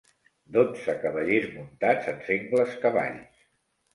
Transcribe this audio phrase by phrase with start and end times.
[0.53, 3.45] Dotze cavallers muntats en sengles cavalls.